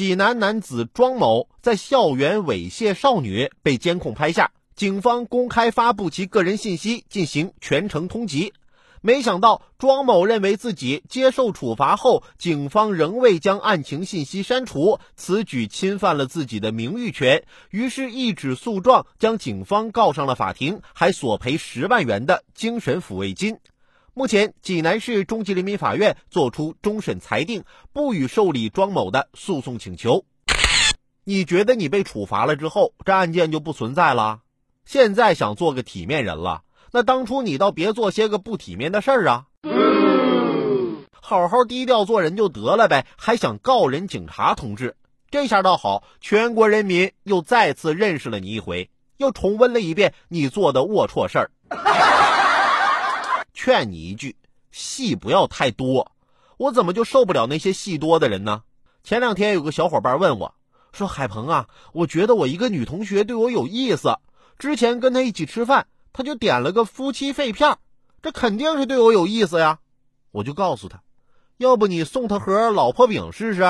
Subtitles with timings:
[0.00, 8.50] 济南男子庄某在校园猥亵少女，被监控拍下，警方公开发布其个人信息，进行全程通缉。
[9.02, 23.58] 没想到庄某认为自己接受处罚后，警方仍未将案情信息删除，此举侵犯了自己的名誉权，于是一纸诉状将警方告上了法庭，还索赔十万元的精神抚慰金。
[24.12, 30.24] 目前，济南市中级人民法院作出终审裁定，不予受理庄某的诉讼请求。
[31.24, 34.40] 你觉得你被处罚了之后，这案件就不存在了？
[34.84, 36.62] 现在想做个体面人了？
[36.92, 39.44] 那当初你倒别做些个不体面的事儿啊！
[41.12, 44.96] 好好低调做人就得了呗，还想告人警察同志？
[45.30, 51.50] 这下倒好，全国人民又再次认识了你一回，又重温了一遍你做的龌龊事儿。
[53.62, 54.36] 劝你一句，
[54.72, 56.12] 戏不要太多。
[56.56, 58.62] 我怎么就受不了那些戏多的人呢？
[59.04, 60.54] 前两天有个小伙伴问我，
[60.94, 64.16] 说：“海鹏啊，我觉得我一个女同学对我有意思，
[64.58, 67.76] 之前跟她一起吃饭。”她就点了个夫妻肺片，
[68.22, 69.80] 这肯定是对我有意思呀。
[70.30, 71.02] 我就告诉他，
[71.58, 73.60] 要不你送他盒老婆饼试试。